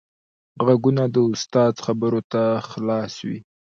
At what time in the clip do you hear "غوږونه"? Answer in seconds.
0.65-1.03